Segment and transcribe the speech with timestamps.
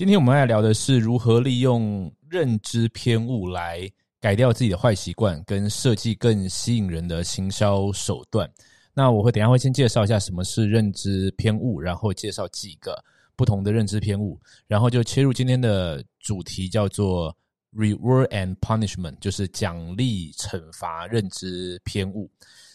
[0.00, 3.86] 今天我们来聊的是如何利用认知偏误来
[4.18, 8.50] 改掉自己的坏习惯，跟设计更吸引人的行销手段。
[8.94, 12.98] 那我会等下会先介绍一下什么是认知偏误，然后介绍几个
[13.36, 17.36] 不同的认知偏误，然后就切入今天的主题，叫做
[17.74, 22.30] reward and punishment，就是奖励惩罚认知偏误。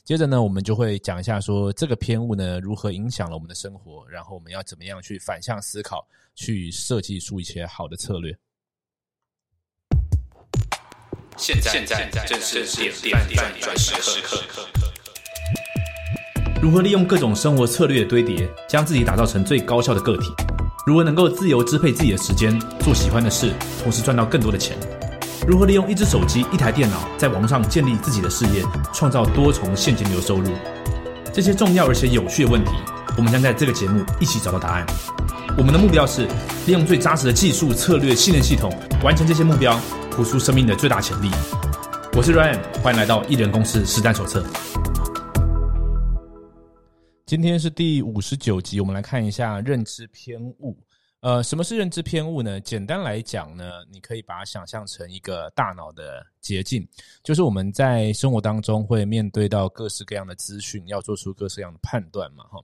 [0.06, 8.38] 接着呢，我们就会讲一下说这个偏误呢如何影响了我们的生活，然后我们要怎么样去反向思考，去设计出一些好的策略。
[11.38, 14.44] 现在现在正是点点点转时刻。
[16.62, 20.30] 如何利用各种生活策略的堆叠，将自己打造成最高效的个体？
[20.86, 24.78] 如何能够自由支配自己的时间，做喜欢的事，同时赚到更多的钱？
[25.48, 30.52] 如何利用一只手机、一台电脑，在网上建立自己的事业，创造多重现金流收入？
[31.32, 32.72] 这些重要而且有趣的问题，
[33.16, 34.84] 我们将在这个节目一起找到答案。
[35.56, 36.28] 我们的目标是
[36.66, 39.80] 利用最扎实的技术、策略、信任系统，完成这些目标，
[40.18, 41.30] 活出生命的最大潜力。
[42.14, 44.44] 我是 Ryan，欢迎来到艺人公司实战手册。
[47.28, 50.76] 今天是第五十九集，我们来看一下认知偏误。
[51.26, 52.62] 呃，什么是认知偏误呢？
[52.62, 56.88] 简单来讲呢，你可以把它想象成一个大脑的捷径，
[57.24, 62.60] 就是我们在生活当中会面对到各式各样的资讯，要做出各式各样的判断嘛，哈。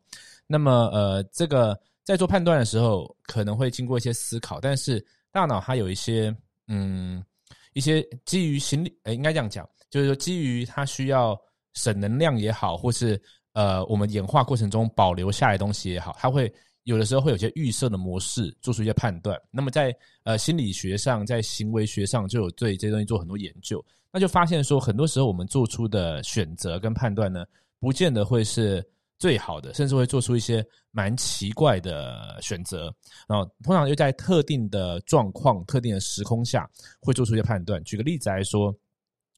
[0.46, 6.32] 那么，呃，这个在做判断的时候，可能会经过一些思考，但是大脑它有一些，
[6.68, 7.26] 嗯，
[7.74, 11.36] 一些基于心理，呃，应该这样讲，就是说基于它需要
[11.74, 13.20] 省能量也好，或是
[13.54, 16.54] 呃，我们演化过程中保留下来东西也好，它会。
[16.92, 19.40] 有的时候会有些预设的模式，做出一些判断。
[19.50, 23.84] 那么在呃心理学上，在行为学上，就有对这些东西做很多研究。
[24.12, 27.46] 那就发现说，很多时候我们做出的选择跟判断呢，
[27.80, 28.86] 不见得会是
[29.18, 30.62] 最好的，甚至会做出一些
[30.92, 32.94] 蛮奇怪的选择。
[33.26, 37.82] 然后通常又在特定的状况、特定的时空下，会做出一些判断。
[37.86, 38.76] 举个例子来说，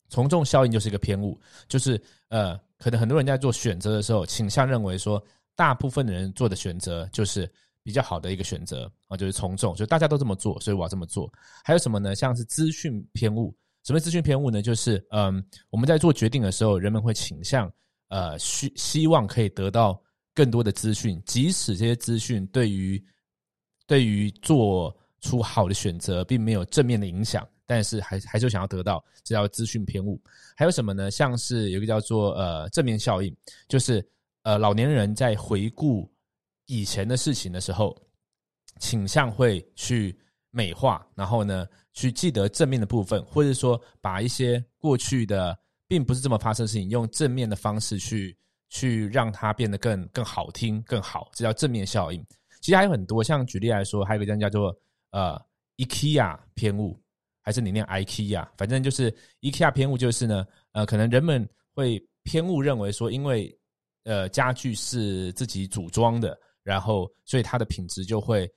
[0.10, 5.24] 从众效应就是一个偏误，就是呃，可能很多人在做选择的时候，倾向认为说。
[5.56, 7.52] 大部分的人做的选择就是
[7.84, 11.32] 比较好的一个选择啊，就是从众，就大家都这么做，所以我要这么做。
[11.64, 12.16] 还有什么呢？
[12.16, 13.56] 像是资讯偏误。
[13.84, 14.62] 什么资讯偏误呢？
[14.62, 17.70] 就是嗯，我们在做决定的时候，人们会倾向
[18.08, 20.02] 呃希希望可以得到
[20.34, 23.04] 更多的资讯，即使这些资讯对于
[23.86, 30.18] 对于做出好的选择并没有正面的影响，但是还还是想要得到，这叫资讯偏误。
[30.56, 31.12] 还有什么呢？
[31.12, 33.36] 像是有一个叫做呃正面效应，
[33.68, 34.04] 就是。
[34.44, 36.10] 呃，老年人在回顾
[36.68, 37.98] 以前的事情的时候，
[38.80, 40.18] 倾向会去
[40.52, 48.38] 美化，然后呢，去记得正面的部分，或者说把一些过去的并不是这么发生的事情，用正面的方式去
[48.70, 52.26] 去让它变得更更好听、更好，这叫正面效应。
[52.60, 54.76] 其实还有很多，像举例来说，还有一个叫做
[55.12, 55.40] 呃
[55.78, 57.00] IKEA 偏误，
[57.42, 63.56] 还是你念 IKEA，反正就是 IKEA 偏误，就是呢，呃，可能人们会偏误认为说，因为
[64.04, 68.50] 呃，家具是自己组装的，然后所以它的品质就会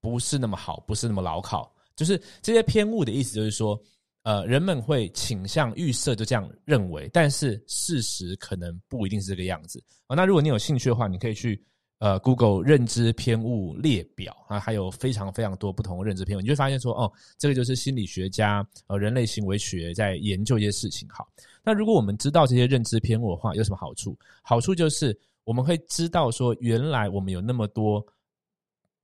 [0.00, 1.72] 不是那么好，不是那么牢靠。
[1.94, 3.80] 就是这些偏误的意思，就是说，
[4.22, 10.16] 呃，人们会倾向预设就这样认为，但是事实可能不一定是这个样子啊。
[10.16, 11.62] 那如果你有兴趣的话，你可以去。
[12.02, 21.08] 呃，Google 认知偏误列表啊，还有非常非常多不同的认知偏误，你就发现说，哦，这个就是心理学家呃人类行为学在研究一些事情。
[21.08, 21.28] 好，
[21.62, 24.18] 那如果我们知道这些认知偏误的话，有什么好处？
[24.42, 28.04] 好处就是我们会知道说，原来我们有那么多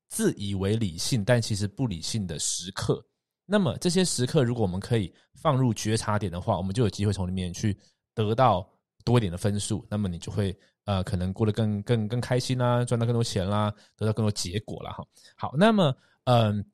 [0.09, 3.01] 自以为理性但其实不理性的时刻。
[3.47, 7.79] 那么这些时刻，如果我们可以放入觉察点的话，我们就有机会从里面去
[8.13, 8.69] 得到
[9.05, 9.87] 多一点的分数。
[9.89, 10.53] 那么你就会。
[10.89, 15.05] 呃，可能过得更更更开心啦，赚到更多钱啦，得到更多结果了哈。
[15.37, 15.95] 好，那么
[16.25, 16.65] 嗯，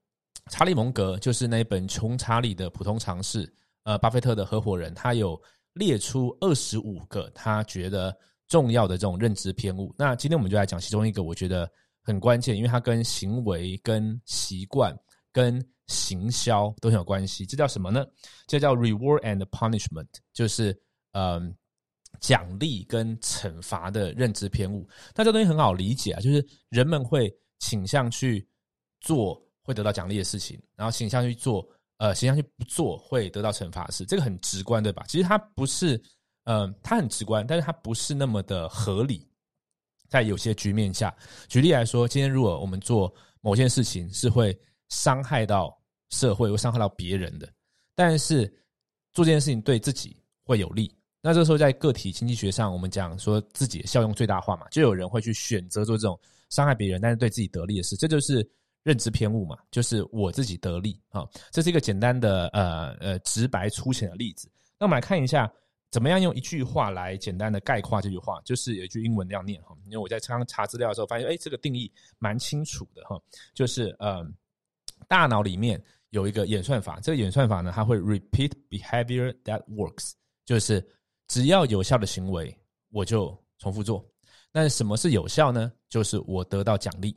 [0.53, 3.45] 查理蒙格就是那一本《穷查理的普通常识》，
[3.83, 5.37] 呃，巴菲特的合伙人，他有
[5.73, 8.17] 列出二十五个他觉得
[8.47, 9.93] 重要的这种认知偏误。
[9.99, 11.69] 那今天我们就来讲其中一个，我觉得
[12.01, 14.97] 很关键，因为它跟行为、跟习惯、
[15.33, 17.45] 跟行销都很有关系。
[17.45, 18.07] 这叫什么呢？
[18.47, 20.81] 这叫 reward and punishment，就是
[21.15, 21.53] 嗯。
[22.25, 28.49] 奖励跟惩罚的认知偏误，那这东西很好理解啊，就是人们会倾向去
[29.03, 31.69] 做会得到奖励的事情，然后倾向去做
[31.99, 35.05] 呃倾向去不做会得到惩罚的事，这个很直观对吧？
[35.07, 36.03] 其实它不是，
[36.45, 39.29] 嗯，它很直观，但是它不是那么的合理。
[40.09, 41.15] 在有些局面下，
[41.47, 45.79] 举例来说，今天如果我们做某件事情是会伤害到
[46.09, 47.53] 社会，会伤害到别人的，
[47.95, 48.47] 但是
[49.13, 50.91] 做这件事情对自己会有利。
[51.27, 58.47] 那这时候，在个体经济学上，我们讲说自己效用最大化嘛，就有人会去选择做这种伤害别人但是对自己得利的事，这就是
[58.83, 64.51] 认知偏误嘛，就是我自己得利啊，这是一个简单的呃呃直白粗浅的例子。
[64.79, 65.51] 那我们来看一下，
[65.91, 73.19] 怎么样用一句话来简单的概括这句话，就是有一句英文这样念哈，因为我在刚查资料的时候发现，哎，这个定义蛮清楚的哈，
[73.55, 74.23] 就是呃，
[75.09, 80.13] 大脑里面有一个演算法，这个演算法呢，它会 repeat behavior that works，
[80.45, 80.87] 就是
[81.29, 82.57] 只要有效的行为，
[82.91, 84.05] 我就重复做。
[84.53, 85.73] 那什么是有效呢？
[85.89, 87.15] 就是我得到奖励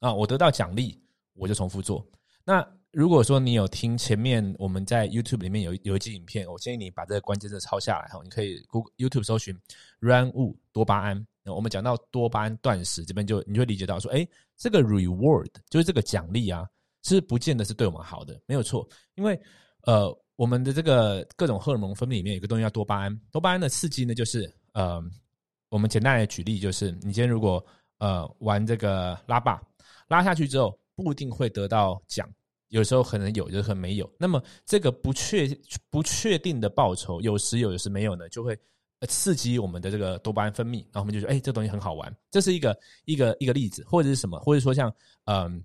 [0.00, 1.00] 啊，我得到奖励，
[1.34, 2.04] 我就重复做。
[2.44, 9.56] 那如果说你有听前面我们在 YouTube 里面有有一集影片，我建议你把这个关键字抄下来哈，你可以 Google YouTube 搜寻
[10.00, 11.26] “run 物多巴胺”。
[11.42, 14.26] 那我们讲到多巴胺断食，这边就你会理解到说，哎，
[14.56, 16.66] 这个 reward 就是这个奖励啊，
[17.02, 18.88] 是不见得是对我们好的，没有错。
[19.14, 19.38] 因为
[19.82, 25.02] 呃，我们的这个各种荷尔蒙分泌里面有个东西叫多巴胺，多巴胺的刺激呢，就是呃。
[25.70, 27.64] 我们简单来举例，就是你今天如果
[27.98, 29.60] 呃玩这个拉霸，
[30.06, 32.28] 拉下去之后不一定会得到奖，
[32.68, 34.08] 有时候可能有，有时候没有。
[34.16, 35.48] 那么这个不确
[35.90, 38.56] 不确定的报酬，有时有，有时没有呢，就会
[39.08, 42.16] 刺激我们的这个多巴胺分泌，然后我们就说，哎，这东西很好玩。
[42.30, 44.94] 这是一个一个一个例子，或者是什么，或者说像
[45.24, 45.60] 嗯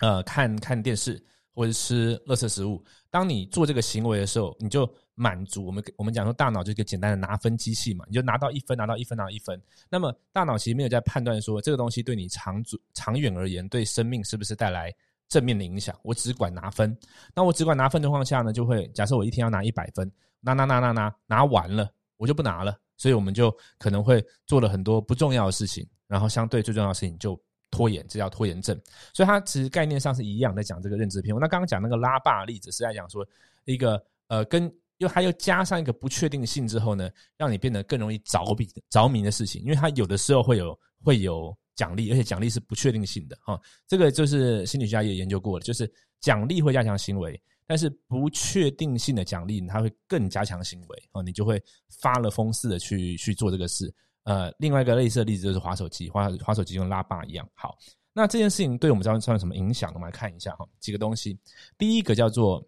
[0.00, 1.24] 呃看看电视。
[1.56, 9.58] 或者吃垃圾食物，当你做这个行为的时候，你就满足我们我们讲说大脑就是一个简单的拿分机器嘛，你就拿到一分，拿到一分，拿到一分。
[9.88, 14.92] 那么大脑其实没有在判断说这个东西对你长足长远而言对生命是不是带来
[15.30, 16.94] 正面的影响，我只管拿分。
[17.34, 20.12] 那我只管拿分的情况下呢，就会假设我一天要拿一百分，
[20.42, 27.40] 拿拿拿拿拿拿完了，我就不拿了，所以我们就可能会做了很多不重要的事情，然后相对最重要的事情就。
[27.76, 28.80] 拖延，这叫拖延症，
[29.12, 31.38] 所以它其实概念上是一样，在讲这个认知偏误。
[31.38, 33.26] 那刚刚讲那个拉霸例子是在讲说
[33.66, 43.60] 一个呃，跟又还又加上一个不确定性之后呢，让你变得更容易着迷着迷的事情，因为它有的时候会有会有奖励，而且奖励是不确定性的哈。
[43.86, 51.62] 这个就是心理学家也研究过了，就是奖励会加强行为，但是不确定性的奖励它会更加强行为啊，你就会
[52.00, 53.92] 发了疯似的去去做这个事。
[54.26, 57.48] 呃，另外一个类似的例子就是滑手机，滑滑手机跟拉霸一样。
[57.54, 57.78] 好，
[58.12, 59.92] 那这件事情对我们造成什么影响？
[59.94, 61.38] 我们来看一下哈，几个东西。
[61.78, 62.60] 第一个叫做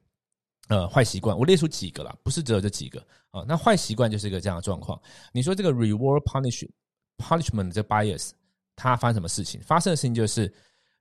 [0.69, 3.45] 呃坏习惯，我列出几个了，不是只有这几个啊。
[3.45, 5.01] 那坏习惯就是一个这样的状况。
[5.33, 6.65] 你说这个 reward punish
[7.17, 8.31] punishment 这 bias
[8.77, 9.61] 它发生什么事情？
[9.63, 10.55] 发生的事情就是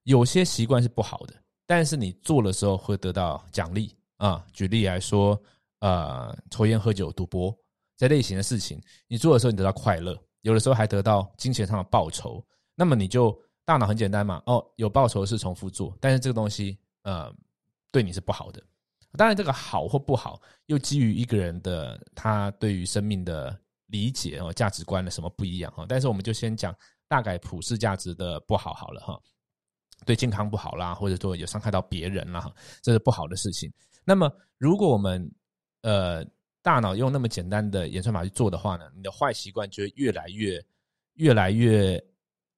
[0.05, 1.35] 有些习惯是不好的，
[1.67, 4.43] 但是你做的时候会得到奖励啊。
[4.51, 5.39] 举例来说，
[5.81, 7.55] 呃，抽烟、喝酒、赌博
[7.95, 10.19] 这类型的事情，你做的时候你得到快乐。
[10.47, 12.41] 有的时候还得到金钱上的报酬，
[12.73, 17.29] 那么你就大脑很简单嘛，哦，有报酬是重复做，但是这个东西呃
[17.91, 18.63] 对你是不好的。
[19.17, 25.85] 当然，这个好或不好又基于一个人的他对于生命的理解哦价值观的什么不一样哈。
[25.85, 26.73] 但是我们就先讲
[27.09, 29.19] 大概普世价值的不好好了哈，
[30.05, 32.49] 对健康不好啦，或者说有伤害到别人啦，
[32.81, 33.69] 这是不好的事情。
[34.05, 35.29] 那么如果我们
[35.81, 36.25] 呃。
[36.67, 40.61] 大脑用那么简单的演算法去做的话呢，你的坏习惯就会越来越、
[41.13, 41.97] 越来越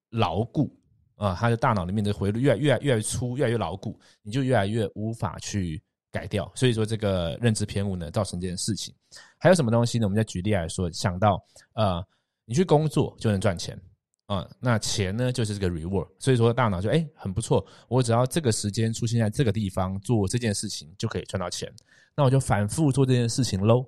[0.09, 0.75] 牢固
[1.13, 1.37] 啊！
[1.39, 5.79] 它的大脑里面的回路越来越、越来越粗、越来越牢固，你就越来越无法去
[6.09, 6.51] 改掉。
[6.55, 8.91] 所以说，这个认知偏误呢，造成这件事情。
[9.37, 10.07] 还有什么东西呢？
[10.07, 11.39] 我们再举例来说，想到
[11.73, 12.03] 呃，
[12.45, 13.79] 你去工作就能赚钱
[14.25, 16.07] 啊，那钱呢就是这个 reward。
[16.17, 21.71] 所以说，大脑就哎很不错，我只要这个时间出现在这个地方做这件事情，就可以赚到钱。
[22.17, 23.85] 那我就反复做这件事情喽。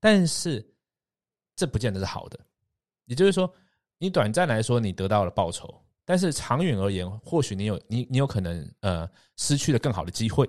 [0.00, 0.64] 但是
[1.56, 2.38] 这不见得是好的，
[3.06, 3.52] 也就是说，
[3.98, 5.74] 你短暂来说你得到了报酬，
[6.04, 10.48] 但是长远而言，或许你有你你有可能呃失去了更好的机会，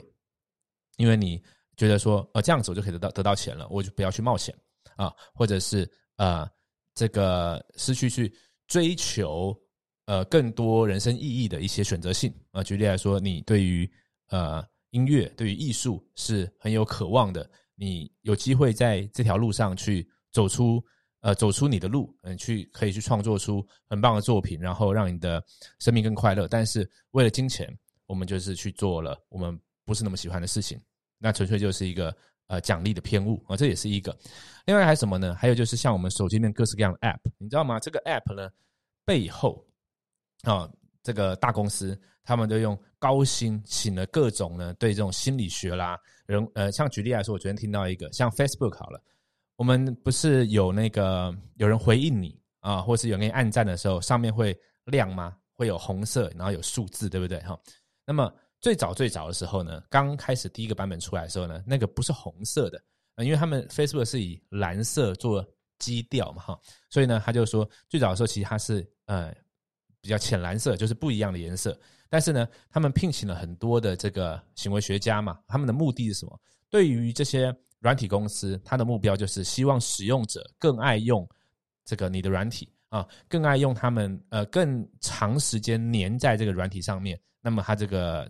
[0.97, 1.43] 因为你
[1.75, 4.55] 觉得说呃这样子我就可以得到得到钱了，我就不要去冒险
[4.95, 6.47] 啊，或者是呃
[6.93, 8.31] 这个失去去
[8.67, 9.59] 追求
[10.05, 12.61] 呃更多人生意义的一些选择性啊。
[12.61, 13.91] 举例来说，你对于
[14.27, 17.49] 呃音乐对于艺术是很有渴望的。
[17.81, 20.83] 你有机会在这条路上去走出，
[21.21, 25.41] 呃，走出你的路，嗯，去可以去创作出很棒的作品，然后让你的
[25.79, 26.45] 生命更快乐。
[26.45, 27.73] 但是为了金钱，
[28.05, 30.77] 我们就是去做了我们不是那么喜欢的事情，
[31.17, 32.13] 那纯粹就是一个
[32.47, 34.13] 呃奖励的偏误啊，这也是一个。
[34.65, 35.33] 另外还有什么呢？
[35.35, 37.79] 还有就是像我们手机里面各式各样的 App，你知道吗？
[37.79, 38.49] 这个 App 呢
[39.05, 39.65] 背后
[40.41, 40.69] 啊，
[41.01, 41.97] 这个大公司。
[42.29, 49.01] 他们都用高薪请了各种呢，对这种心理学啦，人呃，像举例来说，我昨天听到一个，像 Facebook 好了，
[49.55, 54.55] 我们不是有那个有人回应你啊，或是有人给你按赞的时候，上面会
[54.85, 55.35] 亮吗？
[55.55, 57.39] 会有红色，然后有数字，对不对？
[57.39, 57.59] 哈，
[58.05, 58.31] 那么
[58.61, 62.79] 最早最早的时候呢，刚开始第一个版本出来的时候呢，那个不是红色的，
[63.25, 65.43] 因为他们 Facebook 是以蓝色做
[65.79, 66.59] 基调嘛，哈，
[66.91, 69.33] 所以呢，他就说最早的时候其实它是呃。
[70.01, 71.77] 比较浅蓝色，就是不一样的颜色。
[72.09, 76.39] 但是呢，他们聘请了很多的这个行为学家嘛，他们的目的是什么？
[76.69, 81.27] 对于这些软体公司，它的目标就是希望使用者更爱用
[81.85, 88.27] 这个你的软体啊，更爱用他们呃更长时间黏在这个软体上面，那么它这个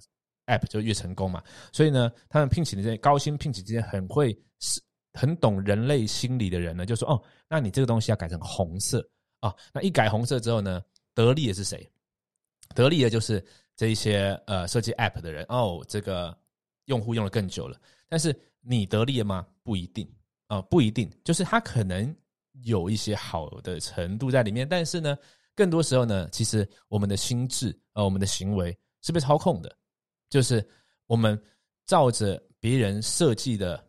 [0.48, 1.42] app 就越成功嘛。
[1.72, 4.82] 所以呢，他们聘请的这些高薪聘请这些很会是
[5.14, 9.08] 很懂人类心理的人呢，就说哦，那你这个东西要改成红色
[9.40, 10.82] 啊，那一改红色之后呢，
[11.13, 11.89] 得利的是谁？
[12.75, 13.44] 得利的就是
[13.75, 15.46] 这一些呃设计 app 的人。
[15.50, 16.38] 哦，这个
[16.86, 19.48] 用户用了更久了，但是你得利了吗？
[19.63, 20.10] 不一定。
[20.48, 22.12] 啊，不一定，就是他可能
[22.63, 25.16] 有一些好的程度在里面，但是呢，
[25.54, 29.78] 更多时候呢，其实我们的心智呃，我们的行为是被操控的，
[30.28, 30.68] 就是
[31.06, 31.39] 我们
[31.86, 33.88] 照着别人设计的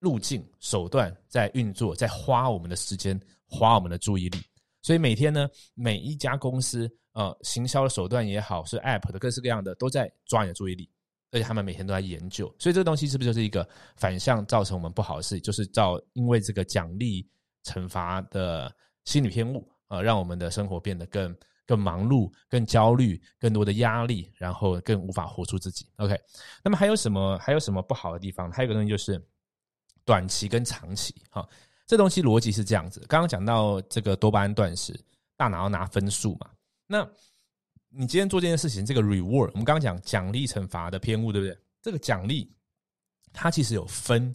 [0.00, 4.42] 路径手段在运作，在花我们的时间，花我们的注意力，
[4.86, 6.88] 所以每天呢，每一家公司。
[7.16, 10.86] 呃，行销的手段也好，是 App 的各式各样的，都在抓你的注意力，
[11.32, 13.66] 而且他们每天都在研究，所以这个东西是不是就是一个
[13.96, 15.40] 反向造成我们不好的事？
[15.40, 17.26] 就是造因为这个奖励
[17.64, 18.70] 惩罚的
[19.06, 25.88] 心理偏误啊，让我们的生活变得更更忙碌、更焦虑、更多的压力，然后更无法活出自己。
[25.96, 26.14] OK，
[26.62, 28.52] 那么还有什么还有什么不好的地方？
[28.52, 29.18] 还有一个东西就是
[30.04, 31.48] 短期跟长期哈，
[31.86, 33.00] 这东西逻辑是这样子。
[33.08, 34.98] 刚刚讲到这个多巴胺断食，
[35.36, 36.50] 大脑要拿分数嘛。
[36.86, 37.08] 那，
[37.88, 41.56] 你今天做这件事情，这个 reward，我们刚刚讲奖励惩罚的偏误，对不对？
[41.80, 42.52] 这个奖励
[43.32, 44.34] 它其实有分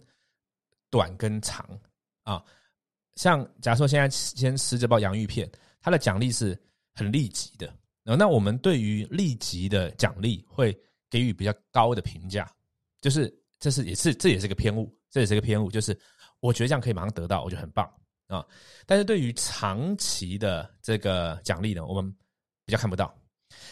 [0.90, 1.68] 短跟长
[2.22, 2.42] 啊。
[3.16, 6.58] 像假如说现在先吃这包洋芋片，它的奖励是
[6.94, 7.72] 很立即的。
[8.04, 10.76] 那我们对于立即的奖励会
[11.10, 12.50] 给予比较高的评价，
[13.00, 15.96] 就是这是也是这也是个偏误，这也是个偏误，就是
[16.42, 17.88] 我觉得这样可以马上得到，我觉得很棒
[18.26, 18.44] 啊。
[18.84, 22.12] 但是对于长期的这个奖励呢，我们
[22.66, 23.14] 比较看不到，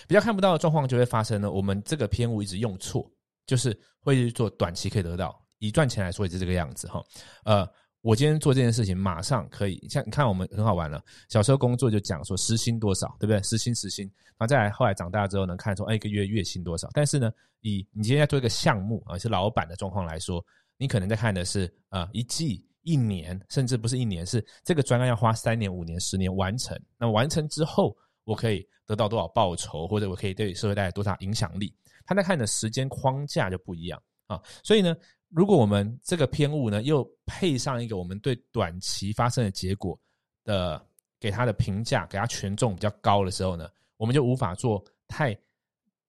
[0.07, 1.51] 比较看不到的状况就会发生呢。
[1.51, 3.11] 我们这个偏误一直用错，
[3.45, 7.05] 就是会做短期可以得到，以赚钱来说也是这个样子哈。
[7.45, 7.69] 呃，
[8.03, 11.03] 我今天做这件事情，马上可以像你看，我们很好玩了。
[11.29, 13.43] 小时候工作就讲说时薪多少，对不对？
[13.43, 14.07] 时薪时薪，
[14.39, 16.89] 然后再来后来长大之后呢，看说哎一个月月薪多少。
[16.93, 20.45] 但是呢，以你今天在做一个项目啊，是老板的状况来说，
[20.81, 26.77] 你可能在看的是啊一季、一年，甚至不是一年，是这个专案要花三年、五年、十年完成。
[26.99, 27.97] 那完成之后。
[28.25, 31.75] 我可以得到多少报酬，或者我可以对社会带来多少影响力？
[32.05, 34.41] 他在看的时间框架就不一样啊。
[34.63, 34.95] 所以呢，
[35.31, 39.99] 如果我们这个偏误呢，又配上一个我们对短期发生的结果
[40.45, 40.81] 的
[41.19, 45.37] 给他的评价，给他权重比较高的时候呢，我们就无法做太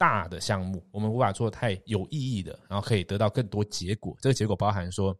[0.01, 4.17] 大的项目，我们无法做太有意义的，然后可以得到更多结果。
[4.20, 5.15] 这个结果包含说。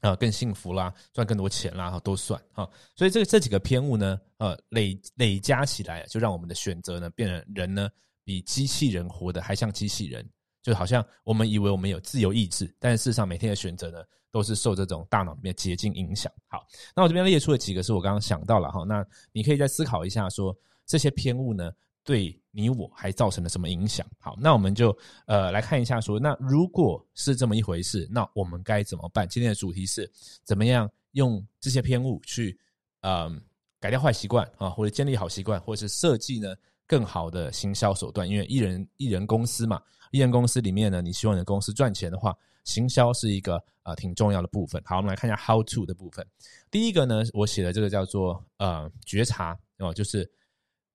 [0.00, 2.66] 啊，更幸福啦，赚更多钱啦，都算哈。
[2.96, 7.86] 所以这这几个偏误呢，呃，累累加起来，就让我们的选择呢，变成人呢，
[8.24, 10.26] 比机器人活得还像机器人，
[10.62, 16.32] 就好像我们以为我们有自由意志，但是事实上每天的选择呢，都是受这种大脑里面捷径影响。
[16.48, 21.70] 好，那我这边列出了几个是我刚刚想到了哈，那你可以再思考一下，说这些偏误呢。
[22.02, 24.06] 对你我还造成了什么影响？
[24.18, 29.28] 好，那我们就呃来看一下，说那如果是这么一回事，那我们该怎么办？
[29.28, 30.10] 今天的主题是
[30.42, 32.58] 怎么样用这些偏误去
[33.02, 33.30] 呃
[33.78, 38.28] 改掉坏习惯啊，或者建立好习惯，或者是设计呢更好的行销手段？
[38.28, 39.80] 因为艺人艺人公司嘛，
[40.10, 44.82] 艺人公司里面呢，你希望你的公司赚钱的话，行销是一个呃挺重要的部分。
[44.84, 46.26] 好，我们来看一下 how to 的部分。
[46.70, 50.28] 第一个呢，我写的这个叫做呃觉察哦，就是。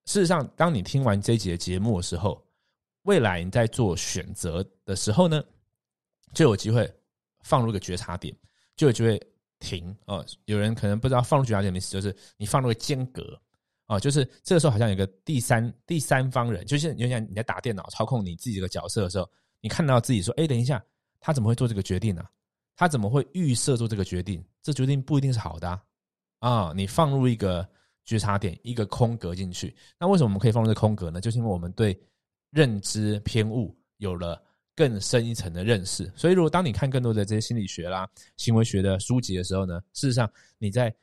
[0.05, 2.43] 事实上，当你听完这一节节目的时候，
[3.03, 5.43] 未来你在做选择的时候呢，
[6.33, 6.91] 就有机会
[7.41, 8.35] 放入一个觉察点，
[8.75, 9.19] 就有机会
[9.59, 10.23] 停哦。
[10.45, 13.39] 有人可能不知道放入觉察点的意思，就是你放入个间隔
[13.87, 19.27] 啊，就是这个时候好像有个第三第三方人，就是有点你在打电脑操控你自己这个角色的时候，
[19.59, 20.83] 你看到自己说：“哎，等一下，
[21.19, 22.23] 他怎么会做这个决定呢？
[22.75, 24.43] 他怎么会预设做这个决定？
[24.61, 25.83] 这决定不一定是好的啊！”
[26.41, 27.67] 啊，你放入一个。
[28.05, 31.19] 觉察点一个空格进去，那为什么我们可以放入这空格呢？
[31.19, 31.99] 就是因为我们对
[32.51, 34.39] 认知偏误有了
[34.75, 36.11] 更深一层的认识。
[36.15, 38.07] 所以，如果当你看更多的这些心理学啦、
[38.37, 40.95] 行为学的书籍的时候呢，事实上你在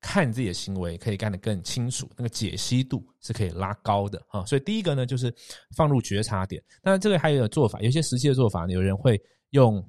[0.00, 4.44] 看自己的行为可以看得更清楚，那个解析度是可以拉高的啊。
[4.44, 5.34] 所以，第一个呢，就是
[5.74, 6.62] 放入觉察点。
[6.80, 9.84] 那这个还有做法，有些实际的做法，有人会用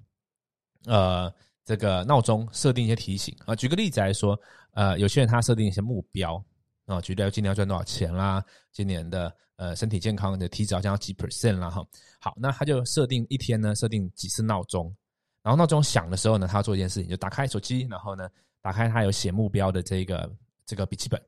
[0.86, 1.32] 呃。
[1.68, 4.40] 这个闹钟设定一些提醒啊，举个例子来说，
[4.72, 6.42] 呃，有些人他设定一些目标
[6.86, 11.86] 啊，举例今年要赚多少钱啦，今年的呃身体健康的体脂好像要几 percent 啦哈。
[12.22, 14.96] 好，那他就设定一天呢，设定几次闹钟，
[15.44, 18.30] 然后闹钟响的时候呢，他要做一件事情，就打开手机，然后呢，
[18.62, 20.32] 打开他有写目标的这个
[20.66, 21.22] 这个笔记本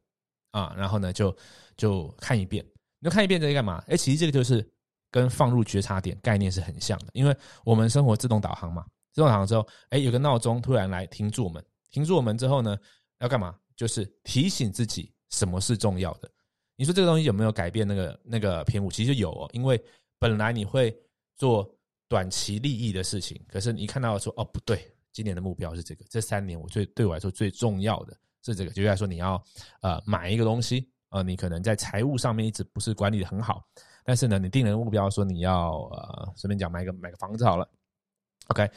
[0.52, 1.36] 啊，然后呢就
[1.76, 2.66] 就看一遍。
[3.02, 3.84] 你就看一遍这个干嘛？
[3.88, 4.66] 哎，其实这个就是
[5.12, 12.78] 跟放入觉察点概念是很像的，因为我们生活自动导航嘛，自动导航之后，哎，有个闹钟突然来停住我们，停住我们之后呢，
[13.20, 13.56] 要干嘛？
[13.76, 16.30] 就是提醒自己什么是重要的。
[16.76, 18.92] 你说这个东西有没有改变那个那个偏误？
[18.92, 19.82] 其实有哦，因为
[20.18, 20.94] 本来你会
[21.36, 21.70] 做
[22.08, 29.42] 短期利益的事情，可是你看到说哦不对，今年的目标是这个，这三年我最对我来说最重要的是这个，就来说你要
[29.82, 33.64] 呃买一个东西呃，你可能在财务上面一直不是管理的很好，
[34.04, 37.68] 但是呢，你定了目标说你要呃随便讲买个买个房子好了
[38.50, 38.70] ，OK，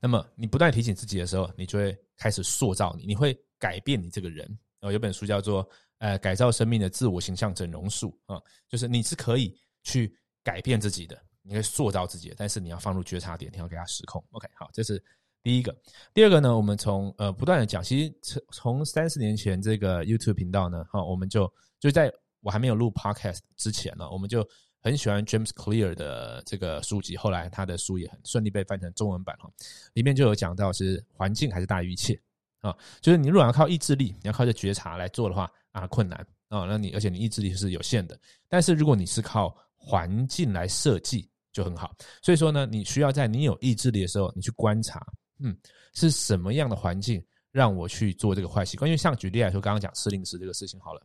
[0.00, 4.58] 那么你不断提醒自己的时候，你就会开始塑造你，你会改变你这个人。
[4.80, 5.68] 哦，有本书叫做。
[6.00, 10.10] 呃，改造生命的自我形象整容术啊，就是你是可以去
[10.42, 14.24] 改变自己的，你可以塑造自己的，但是你要放入觉察点，你要给他失控。
[14.30, 14.98] OK，好，这是
[15.42, 15.76] 第一个。
[16.14, 22.10] 第二个呢，我们从呃不断的讲，其实从从三四年前这个 YouTube 频道呢，哈，我们就就在
[22.40, 24.40] 我还没有录 Podcast 之前呢，我们就
[24.80, 29.50] 很喜欢 James Clear 的这个书籍，后来他的书也很顺利被翻成中文版哈，
[29.92, 32.20] 里面就有讲到是环境还是大于一切
[32.60, 35.50] 啊，就是你如果要靠意志力，你要靠这觉察来做的话。
[35.72, 36.18] 啊，困难
[36.48, 36.64] 啊！
[36.64, 38.18] 那你而且你意志力是有限的，
[38.48, 41.94] 但是如果你是靠环境来设计，就很好。
[42.20, 45.00] 所以说呢，你需要在你有意志力的时候，你去观察，
[45.38, 45.56] 嗯，
[45.94, 48.88] 是什么样的环境让我去做这个坏习惯？
[48.88, 51.00] 因为像举例来说，刚刚讲吃零食这个事情好了，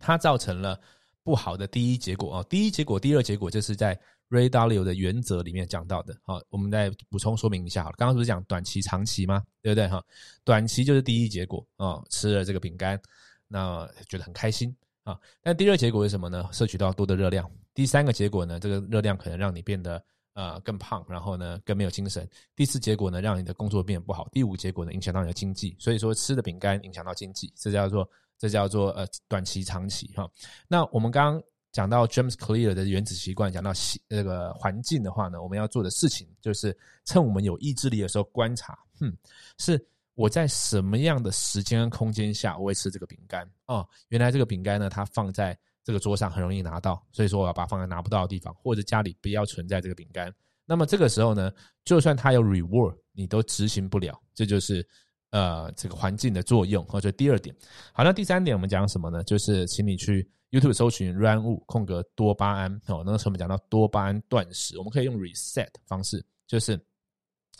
[0.00, 0.80] 它造成了
[1.24, 6.14] 不好的第一结果啊，第一结果、第二结果，就是在 Ray Dalio 的原则里面讲到的。
[6.22, 7.96] 好，我们再补充说明一下好了。
[7.98, 9.42] 刚刚不是讲短期、长期吗？
[9.62, 9.88] 对不对？
[9.88, 10.04] 哈，
[10.44, 13.00] 短期就是第一结果啊，吃了这个饼干。
[13.48, 16.48] 那觉得很开心啊，但第二结果是什么呢？
[16.52, 17.50] 摄取到多的热量。
[17.72, 20.02] 第三个结果呢，这个热量可能让你变得
[20.34, 22.28] 呃更胖，然后呢更没有精神。
[22.56, 24.28] 第四结果呢，让你的工作变得不好。
[24.32, 25.76] 第五结果呢，影响到你的经济。
[25.78, 30.28] 所以说吃的饼干影响到经济，这叫做这叫做呃短期长期哈。
[30.68, 39.16] 那我们刚刚讲到 James Clear 的原子习惯，讲到习那个环境的话呢，我们要做的事情就是趁我们有意志力的时候观察，哼，
[39.58, 39.86] 是。
[40.16, 43.44] 我在什么样的时间跟空间下我会吃这个饼干？
[43.66, 50.32] 哦，原来这个饼干呢，它放在这个桌上很容易拿到，所以说我要把它放在拿不到的地方，或者家里不要存在这个饼干。
[50.66, 51.50] 那么这个时候呢，
[51.84, 54.16] 就算它有 reward，你都执行不了。
[54.32, 54.88] 这就是
[55.34, 56.84] 呃这个环境的作用。
[56.86, 57.54] 或者第二点，
[57.92, 59.22] 好，那第三点我们讲什么呢？
[59.24, 62.72] 就是请你去 YouTube 搜寻 “run 物空格多巴胺”。
[62.86, 66.80] 哦，那时候我们讲到多巴胺断食，我们可以用 reset 方式，就是。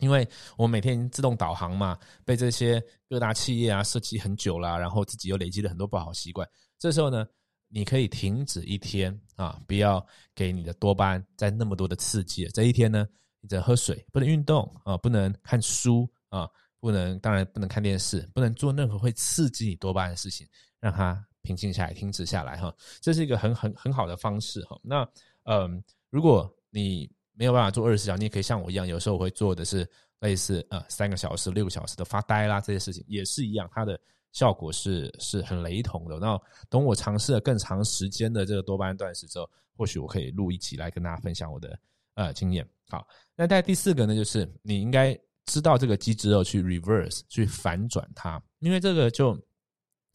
[0.01, 6.47] 因为我每天自动导航嘛，被这些各大企业啊设计很久了，然后自己又累积了很多不好习惯。
[6.81, 7.25] 这时候呢，
[7.69, 12.45] 你可以停止一天啊，不要给你的多巴胺再那么多的刺激。
[12.49, 13.07] 这一天呢，
[13.41, 16.51] 你只能喝水，不能运动啊，不能看书啊，
[16.85, 20.47] 不能当然不能看电视，不能做任何会刺激你多巴胺的事情，
[20.81, 22.71] 让它平静下来，停止下来哈。
[23.01, 24.79] 这是一个很很很好的方式哈。
[24.83, 25.09] 那
[25.45, 29.89] 嗯，如果你没有办法做二十四小时，你也可以像我一样，有时候我会做的是
[30.21, 33.99] 类似呃三个小时、六个小时的发呆啦，这些事情也是一样，它的
[34.33, 36.19] 效果是是很雷同的。
[36.19, 41.79] 那等我尝试了更长时间的这个多巴胺断食之后，或许我可以录一集来跟大家分享我的
[42.13, 42.69] 呃经验。
[42.91, 49.39] 好，那在第四个呢，就是你应该知道这个机制后去 reverse 去反转它，因为这个就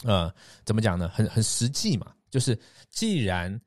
[0.04, 0.34] 呃
[0.66, 1.10] 怎么讲呢？
[1.10, 3.60] 很很实际嘛，就是既然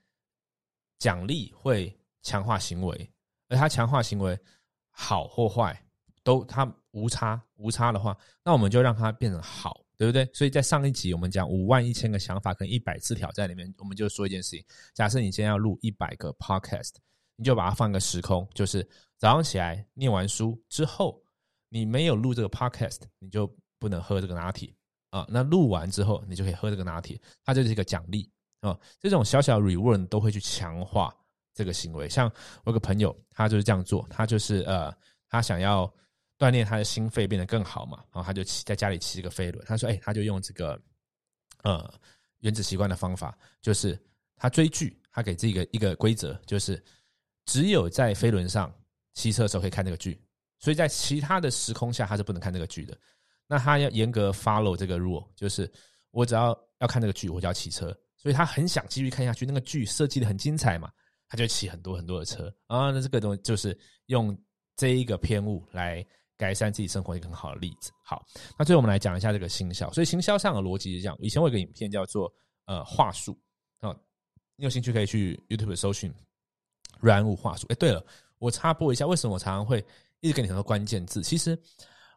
[0.99, 3.09] 奖励会强化行为。
[3.49, 4.39] 而它强化行为
[4.91, 5.79] 好或坏
[6.23, 10.27] 都它无差无差的话，那我们就让它变成好，对不对？
[10.33, 16.93] 所以在上一集我们讲五万一千个想法跟一百次挑战里面，我们就说一件事情：假设你今天要录一百个 podcast，
[17.37, 21.22] 你就把它放个时空，就是早上起来念完书之后，
[21.73, 24.73] 你没有录这个 podcast，你就不能喝这个拿铁
[25.09, 25.27] 啊。
[25.29, 28.31] 那录完之后，你就可以喝这个拿铁，它就是一个奖励
[28.61, 28.79] 啊。
[29.01, 31.13] 这种小小 reward 都会去强化。
[31.55, 32.33] 这个行为，像
[32.65, 34.91] 我有个朋友，他就是这样做，他就是呃，
[35.29, 35.85] 他想要
[36.39, 40.81] 锻炼他的心肺变得更好嘛，然后他就骑在家里骑这个飞轮，他说，哎，他就用这个
[41.63, 41.93] 呃
[42.39, 44.03] 原子习惯的方法，就是
[44.35, 46.83] 他追剧，他给自己一个一个规则，就是
[47.45, 48.75] 只有在飞轮上
[49.13, 50.19] 骑车的时候可以看这个剧，
[50.63, 52.97] 所以在其他的时空下他是不能看这个剧的。
[53.47, 55.71] 那他要严格 follow 这个 rule，就是
[56.13, 60.91] 我只要要看这个剧，我就要骑车，所以他很想继续看下去，那个剧设计的很精彩嘛。
[61.29, 64.37] 他就骑很多很多的车啊，那这个东西就是用
[64.77, 67.91] 这一个偏误来改善自己生活一个很好的例子。
[68.05, 68.23] 好，
[68.59, 69.91] 那最后我们来讲一下这个行销。
[69.93, 72.31] 所以行销上的逻辑是这样：以前我有个影片叫做
[72.67, 73.35] 呃话术
[73.81, 73.97] 啊，
[74.57, 76.13] 你有兴趣可以去 YouTube 搜寻
[77.01, 77.67] 软物话术。
[77.71, 78.05] 哎，对了，
[78.37, 79.83] 我插播一下，为什么我常常会
[80.23, 81.23] 一直给你很多关键字？
[81.23, 81.57] 其实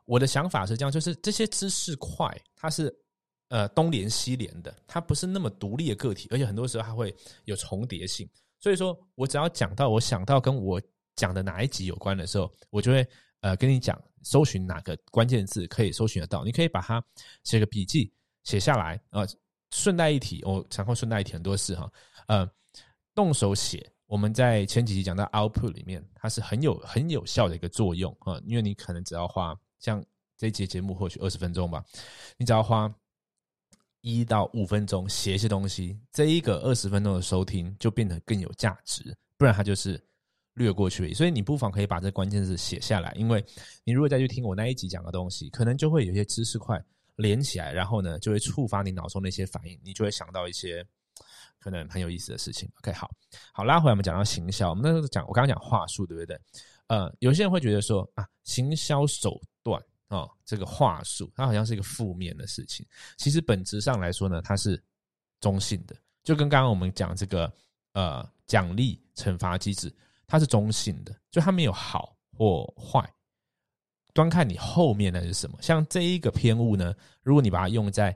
[0.06, 2.96] 我的想法是这样，就是这些知识块它是
[3.50, 7.14] 呃东连西连的，它不是那么独立的个体，而且很多时候它会
[7.44, 8.30] 有重叠性。
[8.60, 10.82] 所以说我只要讲到我想到跟我
[11.16, 13.06] 讲的哪一集有关的时候，我就会
[13.42, 17.04] 呃跟你讲，搜寻哪个关键字可以搜寻得到，你可以把它
[17.44, 18.14] 写个笔记
[18.44, 19.28] 写下来啊。
[19.72, 21.92] 顺带一提，我常会顺带一提很多事哈，
[22.28, 22.50] 呃，
[23.14, 23.92] 动手写。
[24.08, 30.04] 我们在前几集讲到 output 里面，它是很有很有效的一个作用啊，因为你可能只要花像
[30.38, 31.84] 这一节节目或许二十分钟吧，
[32.38, 32.94] 你只要花
[34.02, 40.00] 一到五分钟写一些东西，这一个二十分钟的收听就变得更有价值，不然它就是
[40.54, 41.12] 略过去。
[41.12, 43.44] 所以你不妨可以把这关键字写下来，因为
[43.84, 46.80] 你如果再去听我那一集讲的东西，可能就会有些知识块
[47.16, 50.86] 连起来，然后呢就会触发你脑中的一些反应，你就会想到一些。
[51.66, 52.72] 可能很有意思的事情。
[52.78, 53.10] OK，好
[53.52, 54.70] 好拉回来，我们讲到行销。
[54.70, 56.40] 我们那时候讲，我刚刚讲话术，对不对？
[56.86, 62.86] 呃，有些人会觉得说啊，行销手段啊，这个话术，它好像是一个负面的事情。
[63.18, 64.80] 其实本质上来说呢，它是
[65.42, 67.52] 中性的，就跟刚刚我们讲这个
[67.94, 69.92] 呃奖励惩罚机制，
[70.28, 73.12] 它是中性的，就它没有好或坏，
[74.14, 75.58] 端看你后面的是什么。
[75.64, 78.16] 像这一个偏误呢，如果你把它用在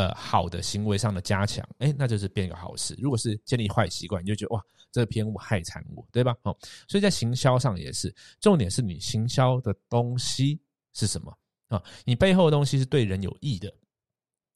[0.00, 2.96] 呃，好的行为上的加强，哎，那就是变一个好事。
[2.98, 6.34] 如果是建立坏习惯，你就觉得哇，这个偏误害惨我，对吧？
[6.40, 6.56] 哦，
[6.88, 10.58] 所以在行销上也是，重点是你行销的东西
[10.94, 11.36] 是什么
[11.68, 11.82] 啊？
[12.06, 13.70] 你背后的东西是对人有益的，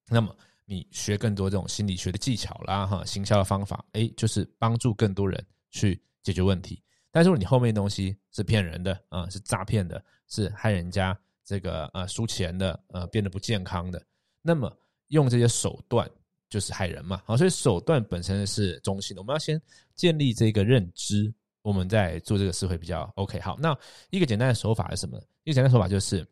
[0.09, 6.83] 那么你学更多这种心理学的技巧啦，哈，行销的方法，哎，就是帮助更多人去解决问题。
[7.11, 14.03] 但是如果你后面东西是骗人的啊，是诈骗的，是害人家这个呃输钱的，呃变得不健康的，
[14.41, 14.75] 那么。
[15.15, 16.11] 用这些手段
[16.51, 19.23] 就是害人嘛，好，所以手段本身是中性的。
[19.23, 19.61] 我们要先
[19.95, 23.41] 建立这个认知，我们在做这个事会比较 OK。
[23.41, 23.77] 好，那
[24.11, 25.17] 一个简单的手法是什么？
[25.45, 26.27] 一个简单手法就是，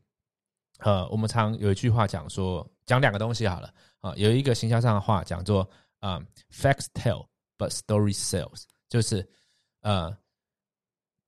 [0.78, 5.68] 呃，我们常有一句话讲说，讲两个东西好了啊，有一个形象上的话讲做
[6.00, 6.20] 啊
[6.52, 9.26] ，facts tell but story sells，就是
[9.80, 10.16] 呃，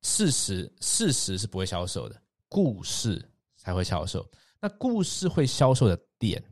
[0.02, 3.24] 事实事实是不会销售的，故事
[3.56, 4.28] 才会销售。
[4.60, 6.42] 那故事会销售的点。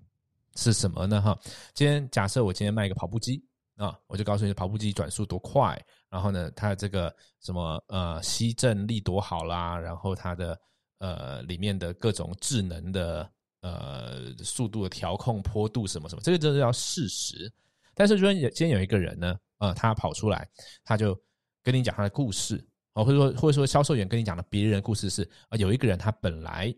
[0.57, 1.21] 是什么呢？
[1.21, 1.39] 哈，
[1.75, 3.43] 今天假设我今天卖一个跑步机
[3.77, 10.61] 啊，我就告诉你跑步机转速多快，然后呢，它这个什么呃吸震力多好啦，然后它的
[10.99, 13.31] 呃里面的各种智能的
[13.63, 17.51] 呃速度的调控、坡度什么什么，这个就是叫事实。
[17.95, 20.47] 但是如果今天有一个人呢，呃，他跑出来，
[20.85, 21.19] 他就
[21.63, 22.63] 跟你讲他的故事
[22.93, 26.75] 啊，或者说或者说销售员跟你讲的别人的故事是啊，有一个人他本来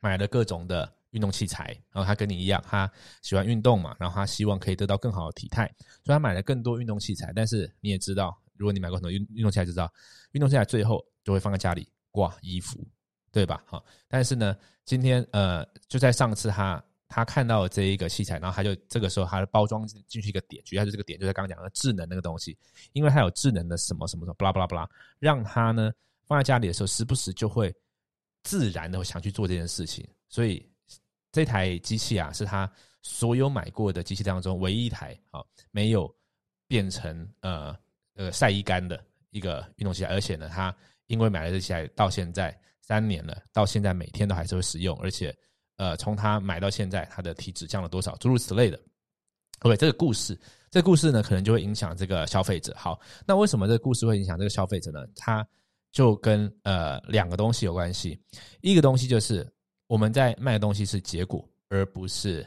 [0.00, 0.92] 买了各种的。
[1.10, 2.90] 运动器材，然后他跟你一样，他
[3.22, 5.66] 喜欢运动嘛，然后他希望可以得到更好的体态，
[6.04, 7.32] 所以他买了更多运动器材。
[7.34, 9.92] 但是你也知道，如果你买过很多运运动器材，就知道
[10.32, 12.86] 运动器材最后就会放在家里挂衣服，
[13.32, 13.62] 对吧？
[13.66, 22.56] 好，但是呢，今天呃，就在上次他他看到这一个器材，然后他就这个时候他的包装进去一个点，主要就这个点，就在刚刚讲的智能那个东西，
[22.92, 25.90] 因为它有智能的什么什么什么，巴拉巴拉巴拉，让他呢
[26.28, 27.74] 放在家里的时候，时不时就会
[28.44, 30.69] 自然的想去做这件事情，所以。
[31.32, 32.70] 这台机器啊，是他
[33.02, 35.40] 所有买过的机器当中唯一一台啊，
[35.70, 36.12] 没有
[36.66, 37.76] 变成呃
[38.14, 40.08] 呃晒衣杆的一个运动器材。
[40.08, 40.74] 而且呢，他
[41.06, 44.98] 因为买了这器材到现在三年了，到现在每天都还是会使用。
[44.98, 45.34] 而且
[45.76, 48.78] 呃，从他买到现在，他的体脂降了多少，诸如此类的。
[49.60, 50.38] OK，这个故事，
[50.68, 52.74] 这个故事呢，可能就会影响这个消费者。
[52.76, 55.06] 好，那为什么这个故事会影响这个消费者呢？
[55.14, 55.46] 它
[55.92, 58.20] 就跟呃两个东西有关系，
[58.60, 59.48] 一个东西就是。
[59.90, 62.46] 我们在卖的东西是结果，而不是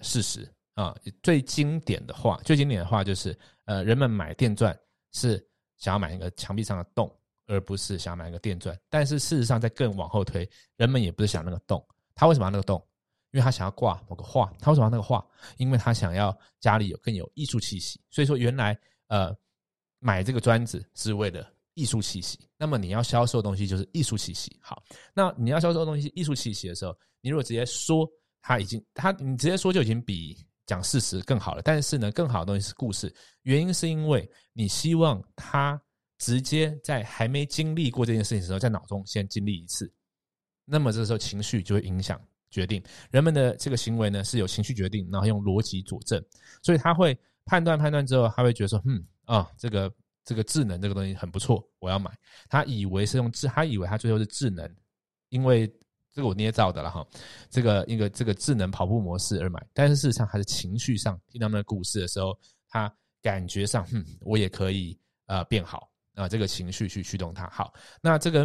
[0.00, 0.96] 事实啊。
[1.22, 4.74] 最经典的话，最经典的话就是，呃，人们买电钻
[5.12, 5.36] 是
[5.76, 7.14] 想要买一个墙壁上的洞，
[7.46, 8.74] 而不是想要买一个电钻。
[8.88, 12.82] 但是事实上，在更往后推，人们也不是想那个洞，他为什么要那个洞？
[13.32, 14.50] 因为他想要挂某个画。
[14.58, 15.22] 他为什么要那个画？
[15.58, 18.00] 因为他想要家里有更有艺术气息。
[18.08, 18.74] 所以说，原来
[19.08, 19.36] 呃，
[19.98, 21.46] 买这个砖子是为了。
[21.78, 24.58] 艺术气息，那么你要销售的东西就是艺术气息。
[24.60, 24.82] 好，
[25.14, 28.04] 那你要销售的东西艺术气息的时候，你如果直接说
[28.42, 30.36] 他已经他，你直接说就已经比
[30.66, 31.62] 讲事实更好了。
[31.62, 35.80] 但是呢，更好的东西是故事，原因是因为你希望他
[36.18, 39.88] 直接在还没经历过这件事情的时候，在脑中先经历一次。
[40.64, 46.20] 那么这时候情绪就会影响决定，人们的这个行为呢是有情绪决定，然后用逻辑佐证，
[46.60, 49.88] 所以他会判断判断之后，他会觉得说，嗯啊，这个。
[50.28, 52.14] 这个智能这个东西很不错，我要买。
[52.50, 54.70] 他以为是用智，他以为他最后是智能，
[55.30, 55.66] 因为
[56.12, 57.02] 这个我捏造的了哈。
[57.48, 62.38] 这个一个这个智能跑步模式而买，但是事实上还是情绪上听他们的故事的时候，
[62.68, 66.28] 他感觉上，哼，我也可以呃变好啊。
[66.28, 67.48] 这个情绪去驱动他。
[67.48, 68.40] 好，那这个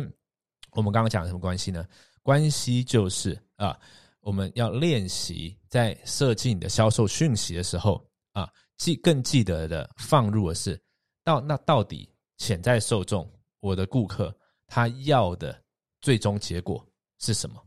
[0.72, 1.86] 我们刚刚讲什么关系呢？
[2.22, 3.78] 关系就是啊，
[4.22, 10.82] 我们要练习在设计你的销售讯息的时候啊，记更记得的放入的是
[11.24, 14.36] 到那到底潜在受众我的顾客
[14.68, 15.60] 他要的
[16.02, 16.86] 最终结果
[17.20, 17.62] 是什么，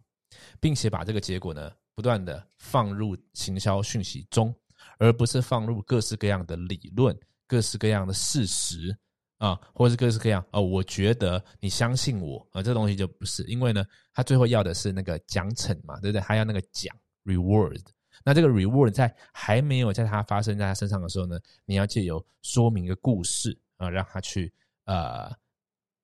[0.61, 4.55] 并且把这个结果呢不断的放入行销讯息中，
[4.99, 8.97] 而不是放入各式各样的理论、各式各样的事实。
[9.39, 16.23] 啊，或是各式各样哦，我觉得你相信我啊，这东西就不是，因为呢，他最后要的是那个奖惩嘛，对不对？
[16.23, 17.83] 他要那个奖 reward。
[18.27, 24.53] 那这个 reward 在还没有在他发生在他身上的时候呢，你要借由说明一个故事啊，让他去
[24.87, 25.33] 呃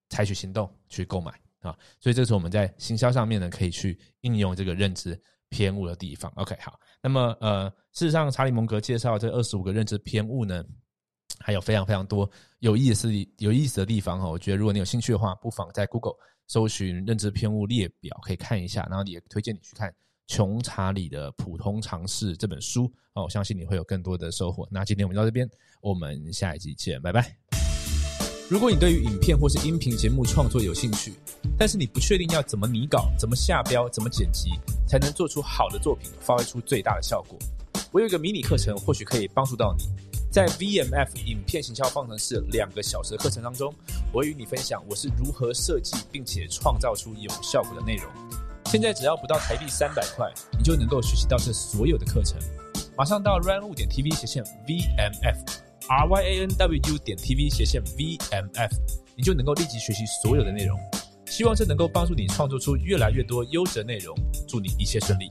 [0.09, 1.33] 采取行动去购买
[1.63, 1.77] 啊。
[1.99, 6.33] 所以这是我们在行销上面呢，可以去应用这个认知偏误的地方。
[6.37, 10.65] OK，好，那么呃，事实上，查理蒙格介绍这二十五个认知偏误呢。
[11.41, 12.31] 还有非常非常多
[12.61, 16.15] 有意思、有意思的地方哈，我觉得如果你有兴趣的话，不妨在 Google
[16.47, 19.91] 搜寻“认知偏误列表”可以看一下，然后也推荐你去看
[20.27, 24.67] 《穷查理的普通常识》这本书哦，我相信你会有更多的收获。
[24.71, 25.49] 那今天我们到这边，
[25.81, 27.37] 我们下一集见，拜拜。
[28.49, 31.15] 如果你对于影片或是音频节目创作有兴趣，
[31.59, 34.51] 但是你不确定要怎么拟稿、怎么下标、怎么剪辑，
[34.87, 37.39] 才能做出好的作品，发挥出最大的效果，
[37.91, 39.85] 我有一个迷你课程，或许可以帮助到你。
[40.31, 43.75] 在 VMF 影片行销方程式两个小时的课程当中，
[44.13, 48.11] 我会与你分享我是如何设计并且创造出有效果的内容。
[48.73, 52.41] 现在只要不到台币三百块，你就能够学习到这所有的课程。
[52.97, 58.71] 马上到 run 五点 TV 斜线 vmf，ryanwu 点 TV 斜线 VMF，
[59.15, 60.81] 你就能够立即学习所有的内容。
[61.27, 64.17] 希望这能够帮助你创作出越来越多优质内容。
[64.49, 65.31] 祝你一切顺利。